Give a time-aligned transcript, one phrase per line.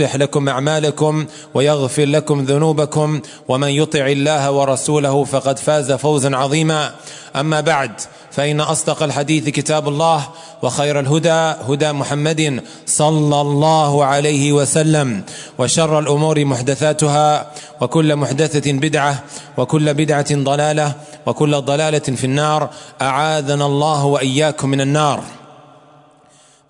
[0.00, 6.94] لكم أعمالكم ويغفر لكم ذنوبكم ومن يطع الله ورسوله فقد فاز فوزا عظيما.
[7.36, 7.92] أما بعد
[8.30, 10.28] فإن أصدق الحديث كتاب الله
[10.62, 15.22] وخير الهدى هدى محمد صلى الله عليه وسلم
[15.58, 19.24] وشر الأمور محدثاتها وكل محدثة بدعة
[19.56, 20.94] وكل بدعة ضلالة
[21.26, 22.70] وكل ضلالة في النار.
[23.02, 25.22] أعاذنا الله وإياكم من النار.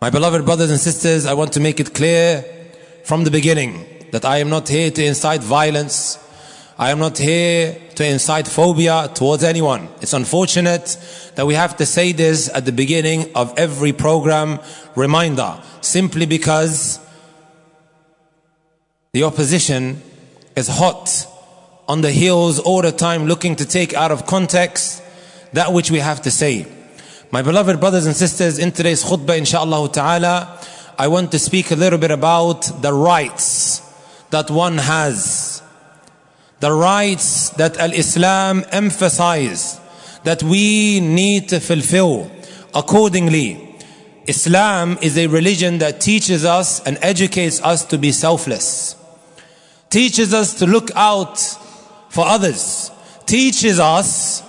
[0.00, 2.44] My beloved brothers and sisters, I want to make it clear
[3.08, 6.18] from the beginning that I am not here to incite violence.
[6.78, 9.88] I am not here to incite phobia towards anyone.
[10.02, 10.98] It's unfortunate
[11.34, 14.60] that we have to say this at the beginning of every program
[14.94, 17.00] reminder, simply because
[19.14, 20.02] the opposition
[20.54, 21.26] is hot
[21.88, 25.02] on the heels all the time looking to take out of context
[25.54, 26.66] that which we have to say.
[27.30, 30.57] My beloved brothers and sisters, in today's khutbah, inshaAllah ta'ala,
[31.00, 33.82] I want to speak a little bit about the rights
[34.30, 35.62] that one has.
[36.58, 39.78] The rights that Al-Islam emphasize
[40.24, 42.28] that we need to fulfill
[42.74, 43.76] accordingly.
[44.26, 48.96] Islam is a religion that teaches us and educates us to be selfless.
[49.90, 51.38] Teaches us to look out
[52.08, 52.90] for others.
[53.24, 54.42] Teaches us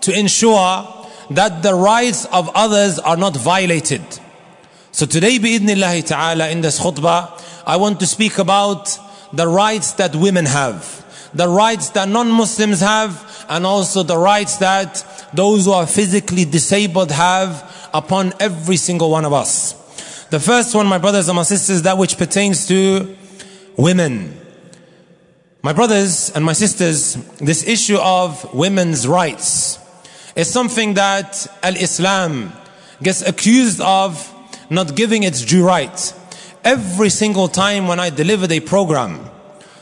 [0.00, 4.02] to ensure that the rights of others are not violated.
[4.94, 8.98] So today, bi'idhnillahi ta'ala, in this khutbah, I want to speak about
[9.32, 15.30] the rights that women have, the rights that non-Muslims have, and also the rights that
[15.32, 19.72] those who are physically disabled have upon every single one of us.
[20.28, 23.16] The first one, my brothers and my sisters, that which pertains to
[23.78, 24.38] women.
[25.62, 29.78] My brothers and my sisters, this issue of women's rights
[30.36, 32.52] is something that Al-Islam
[33.02, 34.28] gets accused of
[34.72, 36.14] not giving its due right.
[36.64, 39.28] Every single time when I delivered a program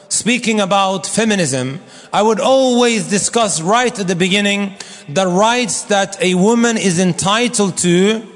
[0.09, 1.81] speaking about feminism,
[2.13, 4.75] I would always discuss right at the beginning
[5.09, 8.27] the rights that a woman is entitled to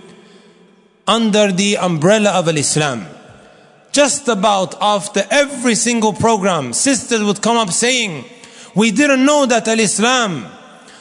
[1.07, 3.07] under the umbrella of Islam.
[3.93, 8.25] Just about after every single program, sisters would come up saying,
[8.75, 10.47] we didn't know that Al-Islam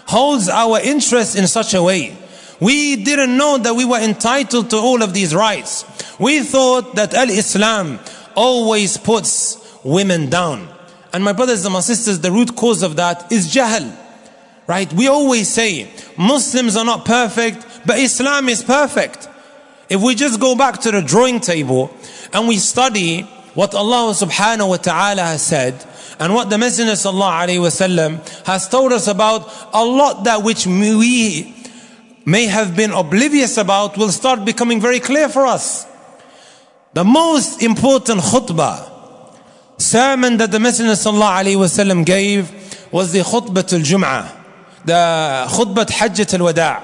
[0.08, 2.16] holds our interest in such a way.
[2.59, 5.86] We didn't know that we were entitled to all of these rights.
[6.19, 8.00] We thought that Al-Islam
[8.36, 10.69] always puts women down.
[11.12, 13.97] And my brothers and my sisters, the root cause of that is jahl.
[14.66, 14.91] Right?
[14.94, 19.28] We always say Muslims are not perfect, but Islam is perfect.
[19.90, 21.96] If we just go back to the drawing table
[22.31, 23.22] and we study
[23.53, 25.85] what Allah subhanahu wa ta'ala has said
[26.20, 31.53] and what the Messenger sallallahu alayhi has told us about a lot that which we
[32.25, 35.86] may have been oblivious about will start becoming very clear for us.
[36.92, 38.91] The most important khutbah
[39.78, 42.50] sermon that the Messenger sallallahu alayhi wasallam gave
[42.92, 44.31] was the khutbah al-Jum'ah,
[44.84, 46.82] the khutbah Hajjat al-Wada',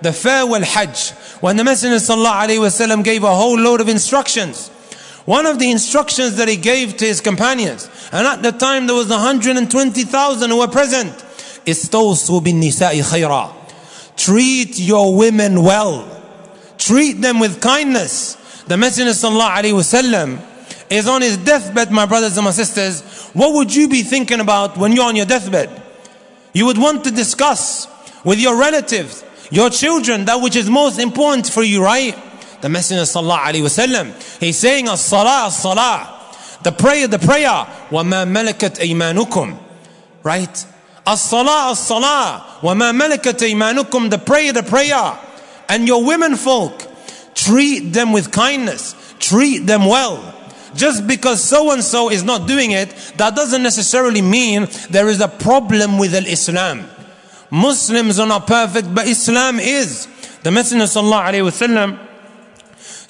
[0.00, 1.10] the farewell Hajj,
[1.40, 4.68] when the Messenger sallallahu alayhi wasallam gave a whole load of instructions.
[5.24, 8.94] One of the instructions that he gave to his companions, and at the time there
[8.94, 11.12] was 120,000 who were present,
[11.66, 13.59] استوصوا بالنساء خيرا.
[14.20, 16.08] Treat your women well.
[16.78, 18.34] Treat them with kindness.
[18.66, 20.40] The Messenger sallallahu alayhi wasallam
[20.90, 23.02] is on his deathbed, my brothers and my sisters.
[23.32, 25.82] What would you be thinking about when you're on your deathbed?
[26.52, 27.86] You would want to discuss
[28.24, 32.16] with your relatives, your children, that which is most important for you, right?
[32.62, 36.12] The Messenger sallallahu alaihi wasallam, he's saying as-salah, as-salah.
[36.62, 37.66] The prayer, the prayer.
[37.90, 39.58] وَمَا مَلَكَتْ أَيْمَانُكُمْ
[40.22, 40.66] Right?
[41.05, 42.59] As-salah, as-salah.
[42.61, 44.09] Wa ma malakat imanukum.
[44.09, 45.17] The prayer, the prayer.
[45.67, 46.85] And your women folk,
[47.33, 48.95] treat them with kindness.
[49.19, 50.35] Treat them well.
[50.75, 55.19] Just because so and so is not doing it, that doesn't necessarily mean there is
[55.19, 56.85] a problem with Islam.
[57.49, 60.07] Muslims are not perfect, but Islam is.
[60.43, 62.10] The Messenger sallallahu alaihi wasallam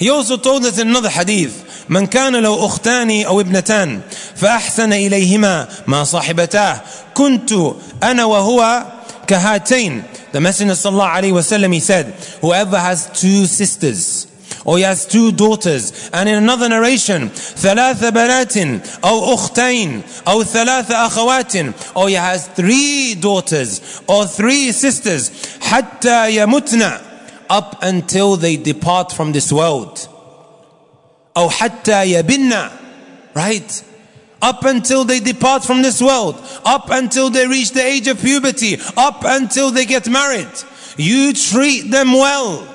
[0.10, 4.02] us in another hadith, من كان له أختان أو ابنتان
[4.36, 6.82] فأحسن إليهما ما صاحبتاه
[7.14, 7.54] كنت
[8.04, 8.86] أنا وهو
[9.28, 12.06] كهاتين The Messenger sallallahu alayhi wasallam he said,
[12.40, 14.28] whoever has two sisters
[14.64, 18.58] or he has two daughters and in another narration ثلاث بنات
[19.04, 21.56] أو أختين أو ثلاث أخوات
[21.96, 25.32] or he has three daughters or three sisters
[25.62, 27.11] حتى يمتن
[27.51, 30.09] up until they depart from this world
[31.37, 32.71] أو حتى يبن
[33.35, 33.83] right
[34.43, 38.79] up until they depart from this world, up until they reach the age of puberty,
[38.97, 40.49] up until they get married.
[40.97, 42.67] You treat them well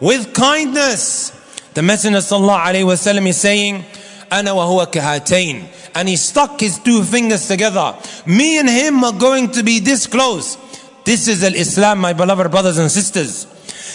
[0.00, 1.30] with kindness.
[1.74, 3.84] The Messenger sallallahu alaihi wasallam is saying,
[4.30, 5.64] "Ana wa huwa kahatain,"
[5.94, 7.94] and he stuck his two fingers together.
[8.26, 10.58] Me and him are going to be this close.
[11.04, 13.46] This is al-Islam, my beloved brothers and sisters.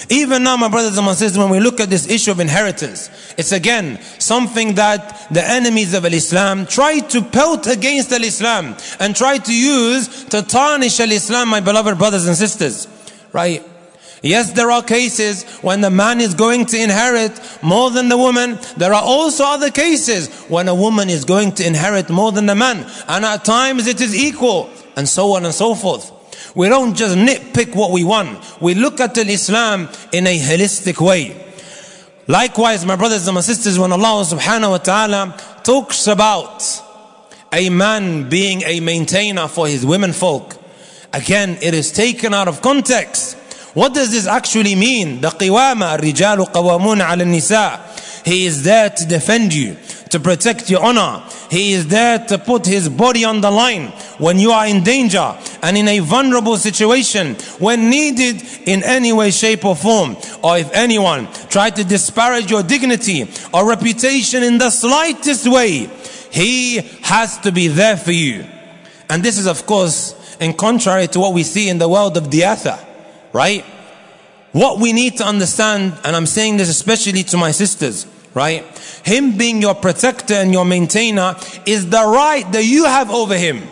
[0.08, 3.10] Even now, my brothers and my sisters, when we look at this issue of inheritance,
[3.36, 9.38] it's again something that the enemies of Islam try to pelt against Islam and try
[9.38, 12.86] to use to tarnish Islam, my beloved brothers and sisters.
[13.32, 13.64] Right?
[14.22, 18.58] Yes, there are cases when the man is going to inherit more than the woman.
[18.76, 22.54] There are also other cases when a woman is going to inherit more than the
[22.54, 22.90] man.
[23.08, 24.70] And at times it is equal.
[24.96, 26.10] And so on and so forth.
[26.55, 28.61] We don't just nitpick what we want.
[28.61, 31.37] We look at Islam in a holistic way.
[32.27, 36.63] Likewise, my brothers and my sisters, when Allah subhanahu wa ta'ala talks about
[37.51, 40.55] a man being a maintainer for his women folk,
[41.13, 43.37] again, it is taken out of context.
[43.73, 45.21] What does this actually mean?
[45.21, 48.25] The qiwama, الرجال قوامون على النساء.
[48.25, 49.77] He is there to defend you
[50.11, 51.23] to protect your honor.
[51.49, 55.36] He is there to put his body on the line when you are in danger
[55.62, 60.16] and in a vulnerable situation when needed in any way, shape or form.
[60.42, 65.90] Or if anyone tried to disparage your dignity or reputation in the slightest way,
[66.30, 68.44] he has to be there for you.
[69.08, 72.24] And this is of course in contrary to what we see in the world of
[72.24, 72.84] diatha,
[73.32, 73.64] right?
[74.52, 78.64] What we need to understand, and I'm saying this especially to my sisters, right?
[79.04, 83.62] Him being your protector and your maintainer is the right that you have over him.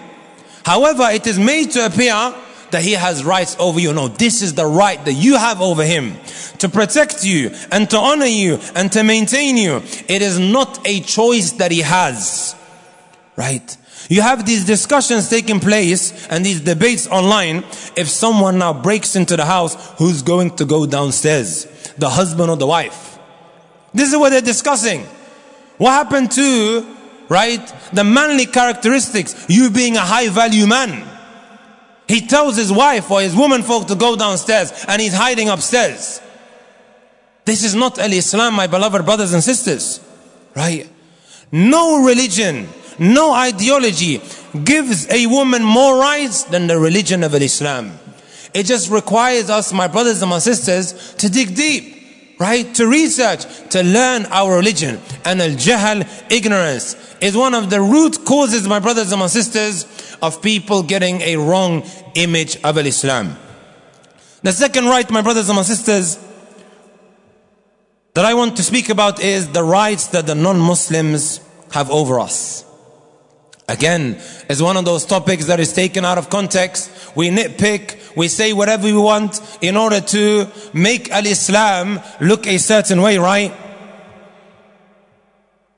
[0.65, 2.35] However, it is made to appear
[2.71, 3.93] that he has rights over you.
[3.93, 6.17] No, this is the right that you have over him
[6.59, 9.77] to protect you and to honor you and to maintain you.
[10.09, 12.57] It is not a choice that he has,
[13.37, 13.77] right?
[14.09, 17.59] You have these discussions taking place and these debates online.
[17.97, 21.67] If someone now breaks into the house, who's going to go downstairs?
[21.97, 23.19] The husband or the wife?
[23.93, 25.07] This is what they're discussing.
[25.79, 26.94] What happened to,
[27.29, 27.61] right,
[27.93, 31.09] the manly characteristics, you being a high value man.
[32.07, 36.21] He tells his wife or his woman folk to go downstairs and he's hiding upstairs.
[37.45, 40.01] This is not al-Islam, my beloved brothers and sisters.
[40.55, 40.89] Right?
[41.51, 42.69] No religion,
[42.99, 44.21] no ideology
[44.65, 47.99] gives a woman more rights than the religion of Al Islam.
[48.53, 51.94] It just requires us, my brothers and my sisters, to dig deep
[52.39, 52.75] right?
[52.75, 55.01] To research, to learn our religion.
[55.25, 59.87] And al-jahl, ignorance, is one of the root causes, my brothers and my sisters,
[60.21, 63.37] of people getting a wrong image of al-Islam.
[64.43, 66.19] The second right, my brothers and my sisters,
[68.15, 71.41] that I want to speak about is the rights that the non-Muslims
[71.73, 72.64] have over us.
[73.67, 76.91] Again, is one of those topics that is taken out of context.
[77.17, 83.01] We nitpick, we say whatever we want in order to make al-Islam look a certain
[83.01, 83.55] way, right?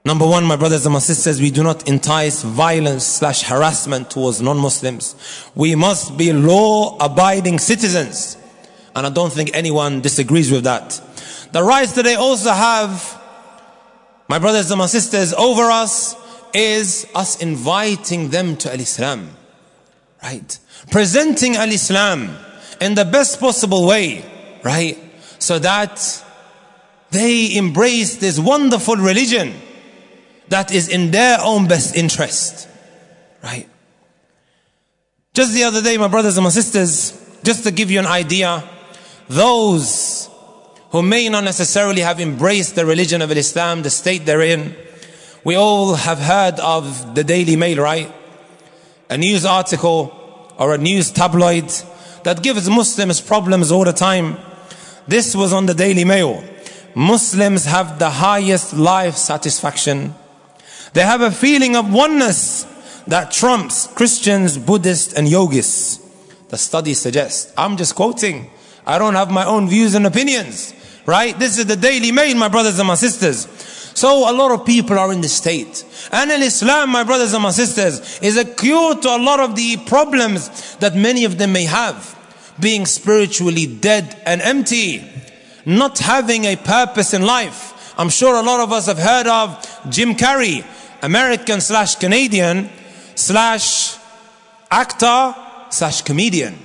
[0.04, 4.40] Number one, my brothers and my sisters, we do not entice violence slash harassment towards
[4.40, 5.16] non-Muslims.
[5.54, 8.36] We must be law-abiding citizens.
[8.94, 11.00] And I don't think anyone disagrees with that.
[11.52, 13.20] The rights that they also have,
[14.28, 16.14] my brothers and my sisters, over us
[16.56, 19.30] is us inviting them to al-Islam.
[20.22, 20.58] Right?
[20.90, 22.36] presenting al-Islam
[22.80, 24.24] in the best possible way,
[24.62, 24.98] right?
[25.38, 26.24] So that
[27.10, 29.54] they embrace this wonderful religion
[30.48, 32.68] that is in their own best interest,
[33.42, 33.68] right?
[35.34, 38.64] Just the other day, my brothers and my sisters, just to give you an idea,
[39.28, 40.30] those
[40.90, 44.74] who may not necessarily have embraced the religion of Islam, the state they're in,
[45.46, 48.12] we all have heard of the Daily Mail, right?
[49.08, 50.12] A news article
[50.58, 51.70] or a news tabloid
[52.24, 54.38] that gives Muslims problems all the time.
[55.06, 56.42] This was on the Daily Mail.
[56.96, 60.16] Muslims have the highest life satisfaction.
[60.94, 62.64] They have a feeling of oneness
[63.06, 66.00] that trumps Christians, Buddhists, and yogis.
[66.48, 67.52] The study suggests.
[67.56, 68.50] I'm just quoting.
[68.84, 70.74] I don't have my own views and opinions.
[71.06, 71.38] Right?
[71.38, 73.75] This is the Daily Mail, my brothers and my sisters.
[73.96, 75.82] So a lot of people are in this state.
[76.12, 79.78] And Islam, my brothers and my sisters, is a cure to a lot of the
[79.86, 82.14] problems that many of them may have.
[82.60, 85.02] Being spiritually dead and empty.
[85.64, 87.94] Not having a purpose in life.
[87.98, 90.62] I'm sure a lot of us have heard of Jim Carrey,
[91.02, 92.68] American slash Canadian
[93.14, 93.96] slash
[94.70, 95.34] actor
[95.70, 96.58] slash comedian.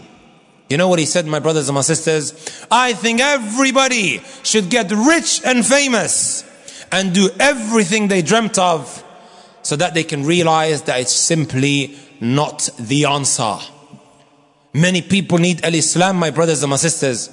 [0.69, 2.33] You know what he said, my brothers and my sisters?
[2.69, 6.50] I think everybody should get rich and famous
[6.91, 9.03] and do everything they dreamt of
[9.63, 13.57] so that they can realize that it's simply not the answer.
[14.73, 17.29] Many people need al-Islam, my brothers and my sisters.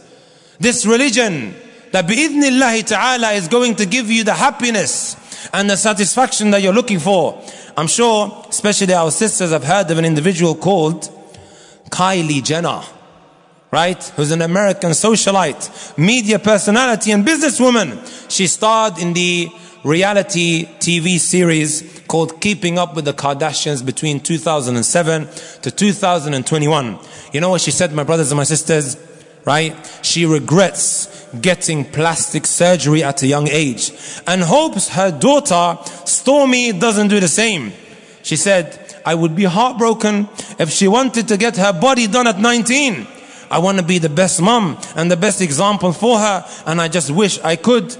[0.59, 1.55] This religion
[1.93, 5.17] that bi'idhnillahi ta'ala is going to give you the happiness
[5.53, 7.43] and the satisfaction that you're looking for.
[7.77, 11.09] I'm sure, especially our sisters have heard of an individual called
[11.91, 12.83] Kylie Jenner
[13.71, 14.03] right?
[14.17, 18.31] Who's an American socialite, media personality and businesswoman.
[18.31, 19.51] She starred in the
[19.85, 25.29] reality TV series called Keeping Up with the Kardashians between 2007
[25.63, 26.99] to 2021.
[27.33, 28.97] You know what she said, my brothers and my sisters?
[29.45, 30.01] Right?
[30.03, 33.93] She regrets getting plastic surgery at a young age
[34.27, 37.73] and hopes her daughter, Stormi, doesn't do the same.
[38.23, 42.39] She said, I would be heartbroken if she wanted to get her body done at
[42.39, 43.07] 19
[43.50, 46.45] I want to be the best mom and the best example for her.
[46.67, 47.97] And I just wish I could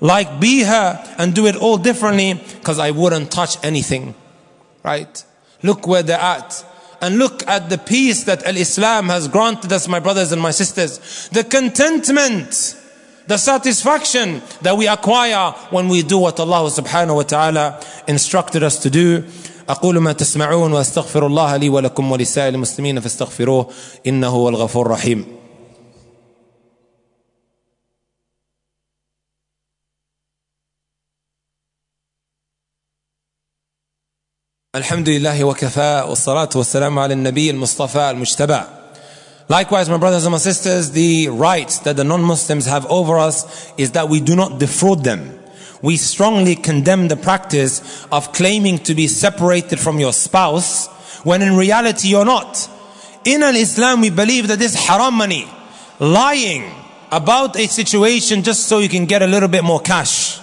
[0.00, 4.14] like be her and do it all differently because I wouldn't touch anything.
[4.82, 5.24] Right?
[5.62, 6.64] Look where they're at.
[7.02, 11.28] And look at the peace that Al-Islam has granted us, my brothers and my sisters.
[11.30, 12.76] The contentment,
[13.26, 18.78] the satisfaction that we acquire when we do what Allah subhanahu wa ta'ala instructed us
[18.82, 19.24] to do.
[19.70, 23.68] أقول ما تسمعون وأستغفر الله لي ولكم ولسائر المسلمين فاستغفروه
[24.06, 25.24] إنه هو الغفور الرحيم
[34.74, 38.60] الحمد لله وكفى والصلاة والسلام على النبي المصطفى المجتبى
[39.48, 43.90] Likewise, my brothers and my sisters, the rights that the non-Muslims have over us is
[43.92, 45.39] that we do not defraud them.
[45.82, 50.88] We strongly condemn the practice of claiming to be separated from your spouse
[51.24, 52.68] when in reality you're not.
[53.24, 55.48] In al-Islam we believe that this haram money,
[55.98, 56.70] lying
[57.10, 60.40] about a situation just so you can get a little bit more cash.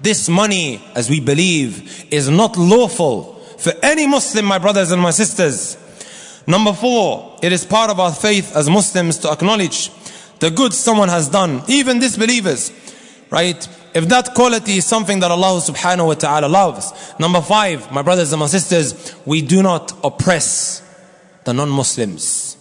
[0.00, 5.10] This money, as we believe, is not lawful for any Muslim, my brothers and my
[5.10, 5.78] sisters.
[6.46, 9.90] Number four, it is part of our faith as Muslims to acknowledge
[10.38, 12.70] the good someone has done, even disbelievers,
[13.29, 13.67] right?
[13.93, 16.93] If that quality is something that Allah subhanahu wa ta'ala loves.
[17.19, 20.81] Number five, my brothers and my sisters, we do not oppress
[21.45, 22.57] the non-Muslims.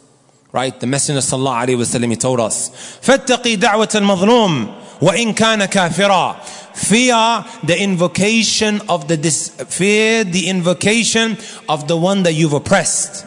[0.53, 0.79] Right?
[0.79, 6.61] The Messenger sallallahu alayhi wa sallam, he told us, فَاتَّقِي دَعْوَةَ الْمَظْلُومِ وَإِن كَانَ كَافِرًا
[6.75, 11.37] Fear the invocation of the, dis- fear the invocation
[11.69, 13.27] of the one that you've oppressed.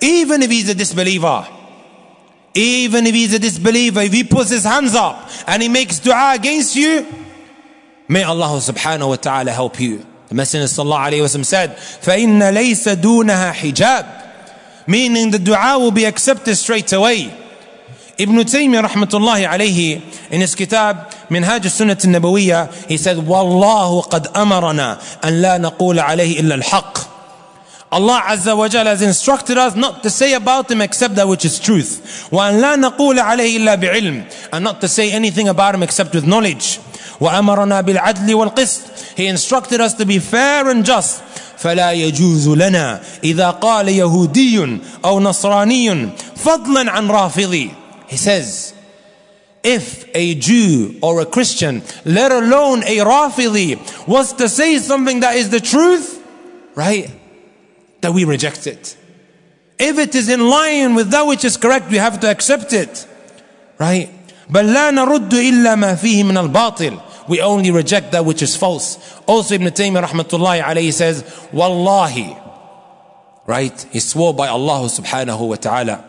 [0.00, 1.46] Even if he's a disbeliever.
[2.54, 6.34] Even if he's a disbeliever, if he puts his hands up and he makes dua
[6.34, 7.06] against you,
[8.08, 10.04] May Allah subhanahu wa ta'ala help you.
[10.28, 15.92] The Messenger sallallahu alayhi wa sallam said, فَإِنَّ لَيْسَ دُونَهَا حِجَابٍ Meaning the dua will
[15.92, 17.32] be accepted straight away.
[18.18, 24.98] Ibn Taymiyyah rahmatullahi alayhi in his kitab منهاج السنة النبوية he said والله قد أمرنا
[25.24, 27.05] أن لا نقول عليه إلا الحق
[27.90, 31.44] Allah Azza wa Jalla has instructed us not to say about him except that which
[31.44, 32.28] is truth.
[32.32, 36.26] وأن لا نقول عليه إلا بعلم and not to say anything about him except with
[36.26, 36.80] knowledge.
[37.20, 41.22] وأمرنا بالعدل والقسط He instructed us to be fair and just
[41.58, 47.70] فلا يجوز لنا إذا قال يهودي أو نصراني فضلا عن رافضي
[48.08, 48.72] He says
[49.62, 55.36] if a Jew or a Christian, let alone a Rafidi, was to say something that
[55.36, 56.20] is the truth,
[56.74, 57.10] right,
[58.00, 58.96] that we reject it.
[59.78, 63.06] If it is in line with that which is correct, we have to accept it,
[63.78, 64.10] right?
[64.50, 68.98] بل لا نرد إلا ما فيه من الباطل we only reject that which is false.
[69.26, 72.36] Also Ibn Taymiyyah rahmatullahi alayhi says, Wallahi,
[73.46, 73.86] right?
[73.92, 76.04] He swore by Allah subhanahu wa ta'ala,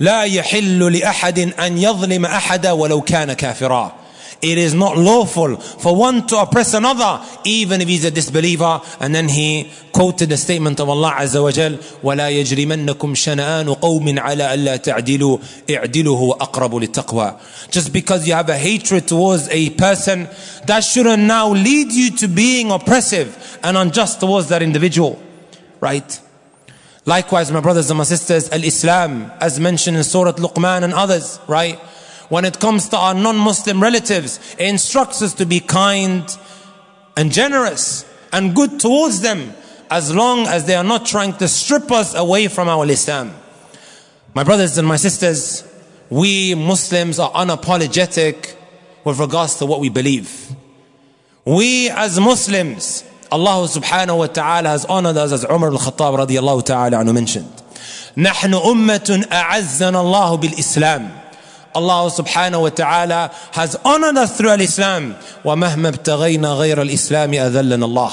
[0.00, 3.97] لا يحل لأحد أن يظلم أحدا ولو كان كافرا.
[4.42, 8.80] It is not lawful for one to oppress another, even if he's a disbeliever.
[9.00, 14.18] And then he quoted the statement of Allah Azza wa Jal, وَلَا يَجْرِمَنَّكُمْ شَنَآنُ قَوْمٍ
[14.18, 19.70] عَلَى أَلَّا تَعْدِلُوا اعْدِلُوا هُوَ أَقْرَبُ لِلتَّقْوَى Just because you have a hatred towards a
[19.70, 20.28] person,
[20.66, 25.22] that shouldn't now lead you to being oppressive and unjust towards that individual.
[25.80, 26.20] Right?
[27.06, 31.78] Likewise, my brothers and my sisters, Al-Islam, as mentioned in Surah Luqman and others, right?
[32.28, 36.24] When it comes to our non-Muslim relatives, it instructs us to be kind
[37.16, 39.52] and generous and good towards them
[39.90, 43.32] as long as they are not trying to strip us away from our Islam.
[44.34, 45.62] My brothers and my sisters,
[46.10, 48.56] we Muslims are unapologetic
[49.04, 50.50] with regards to what we believe.
[51.44, 56.96] We as Muslims, Allah subhanahu wa ta'ala has honored us as Umar al-Khattab radiallahu ta'ala
[56.98, 57.52] anhu mentioned.
[58.16, 61.10] نحن أمة أعزنا الله بالإسلام.
[61.78, 65.16] Allah subhanahu wa ta'ala has honored us through al-Islam.
[65.44, 68.12] ومهما ابتغينا غير الإسلام أذلنا الله.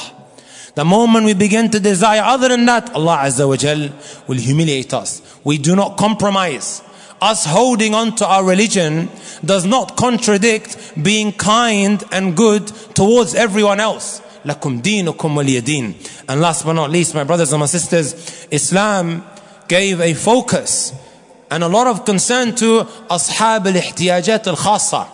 [0.73, 3.89] The moment we begin to desire other than that, Allah Azza wa Jal
[4.27, 5.21] will humiliate us.
[5.43, 6.81] We do not compromise.
[7.21, 9.09] Us holding on to our religion
[9.45, 14.21] does not contradict being kind and good towards everyone else.
[14.45, 19.23] لَكُمْ دِينُكُمْ وَلِيَدِينَ And last but not least, my brothers and my sisters, Islam
[19.67, 20.93] gave a focus
[21.49, 25.07] and a lot of concern to أصحاب الاحتياجات الخاصة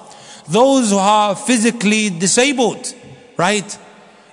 [0.50, 2.94] those who are physically disabled
[3.38, 3.77] right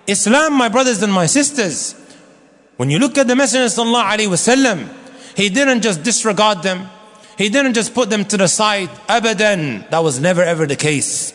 [0.06, 1.94] Islam my brothers and my sisters
[2.76, 4.88] when you look at the Messenger sallallahu alaihi wasallam
[5.37, 6.88] he didn't just disregard them
[7.37, 11.32] he didn't just put them to the side abadan that was never ever the case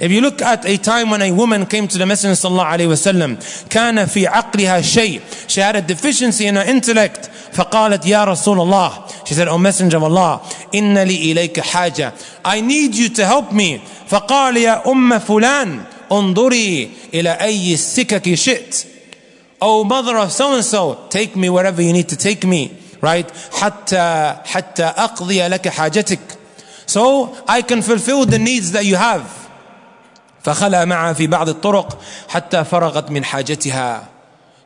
[0.00, 2.88] if you look at a time when a woman came to the Messenger sallallahu alaihi
[2.88, 3.36] wasallam,
[3.68, 5.20] كان في عقلها شيء.
[5.48, 7.30] She had a deficiency in her intellect.
[7.52, 9.26] فقالت يا رسول الله.
[9.26, 10.40] She said, O Messenger of Allah,
[10.74, 12.12] إن لي إليك حاجة.
[12.44, 13.80] I need you to help me.
[14.08, 18.86] فقال يا أم فلان انظري إلى أي السكك شئت.
[19.60, 22.76] Oh mother of so and so, take me wherever you need to take me.
[23.00, 23.30] Right?
[23.52, 26.18] حتى حتى أقضي لك حاجتك.
[26.86, 29.41] So I can fulfill the needs that you have.
[30.42, 31.98] فخلى معها في بعض الطرق
[32.28, 34.08] حتى فرغت من حاجتها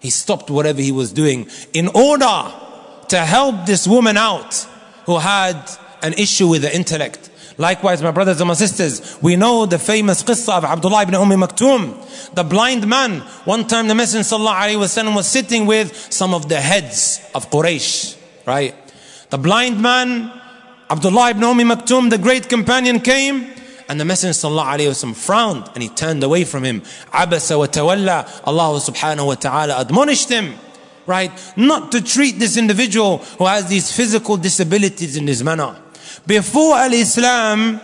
[0.01, 2.53] he stopped whatever he was doing in order
[3.09, 4.67] to help this woman out
[5.07, 5.57] who had
[6.03, 10.23] an issue with the intellect Likewise, my brothers and my sisters, we know the famous
[10.23, 13.21] qissa of Abdullah ibn Umm Maktoum, the blind man.
[13.45, 18.75] One time the Messenger sallallahu was sitting with some of the heads of Quraysh, right?
[19.31, 20.33] The blind man,
[20.91, 23.53] Abdullah ibn Umm Maktoum, the great companion came
[23.90, 26.82] and the Messenger ﷺ frowned and he turned away from him.
[27.12, 28.42] Abasa wa tawalla.
[28.46, 30.56] Allah subhanahu wa ta'ala admonished him.
[31.06, 31.32] Right?
[31.56, 35.76] Not to treat this individual who has these physical disabilities in this manner.
[36.26, 37.80] Before Al-Islam,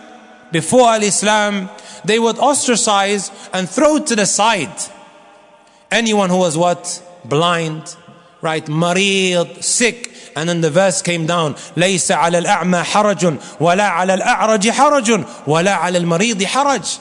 [0.52, 1.70] before Al-Islam,
[2.04, 4.70] they would ostracize and throw to the side
[5.90, 7.02] anyone who was what?
[7.24, 7.96] Blind,
[8.42, 8.64] right?
[8.66, 10.13] Marid, sick.
[10.35, 15.73] And then the verse came down ليس على الأعمى حرج ولا على الأعرج حرج ولا
[15.75, 16.99] على المريض حرج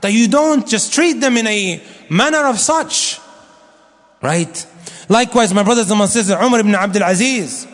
[0.00, 3.18] that you don't just treat them in a manner of such
[4.22, 4.66] right
[5.08, 7.66] likewise my brothers and my sisters Umar ibn Abdul Aziz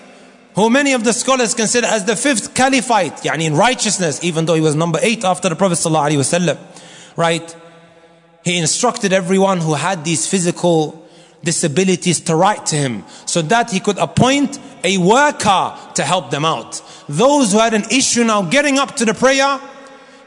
[0.54, 4.54] who many of the scholars consider as the fifth caliphate يعني in righteousness even though
[4.54, 6.58] he was number eight after the Prophet sallallahu alaihi wasallam
[7.16, 7.56] right
[8.44, 11.02] he instructed everyone who had these physical
[11.43, 16.45] disabilities to write to him so that he could appoint a worker to help them
[16.45, 16.81] out.
[17.07, 19.59] Those who had an issue now getting up to the prayer,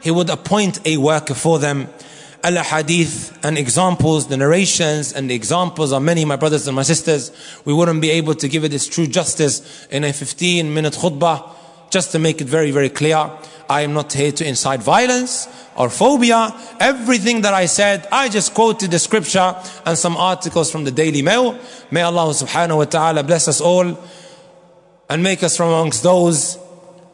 [0.01, 1.89] he would appoint a worker for them.
[2.43, 6.81] Al hadith and examples, the narrations and the examples are many, my brothers and my
[6.81, 7.31] sisters.
[7.65, 11.49] We wouldn't be able to give it its true justice in a 15 minute khutbah.
[11.91, 13.29] Just to make it very, very clear,
[13.70, 16.54] I am not here to incite violence or phobia.
[16.80, 21.22] Everything that I said, I just quoted the scripture and some articles from the Daily
[21.22, 21.58] Mail.
[21.90, 23.98] May Allah subhanahu wa ta'ala bless us all
[25.08, 26.58] and make us from amongst those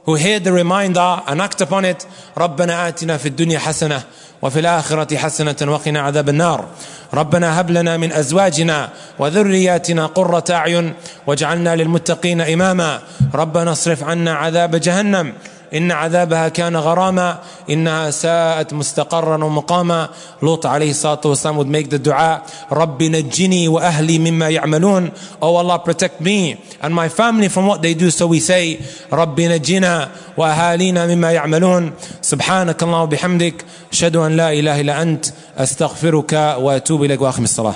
[0.05, 2.07] who hear the reminder and act upon it.
[2.37, 4.02] ربنا آتنا في الدنيا حسنة
[4.42, 6.68] وفي الآخرة حسنة وقنا عذاب النار
[7.14, 10.94] ربنا هب لنا من أزواجنا وذرياتنا قرة أعين
[11.26, 13.00] واجعلنا للمتقين إماما
[13.35, 15.33] ربنا اصرف عنا عذاب جهنم
[15.73, 20.10] إن عذابها كان غراما إنها ساءت مستقرا ومقاما.
[20.41, 25.12] لوط عليه الصلاة والسلام would make the dua رب نجني وأهلي مما يعملون.
[25.41, 28.10] Oh Allah protect me and my family from what they do.
[28.10, 28.80] So we say
[29.12, 31.91] رب نجنا وأهالينا مما يعملون.
[32.21, 35.25] سبحانك الله وبحمدك أشهد أن لا إله إلا أنت
[35.58, 37.75] أستغفرك وأتوب إليك وأخم الصلاة.